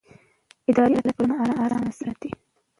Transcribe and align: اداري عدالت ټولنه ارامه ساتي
اداري 0.69 0.95
عدالت 0.99 1.15
ټولنه 1.17 1.35
ارامه 1.63 1.91
ساتي 1.99 2.29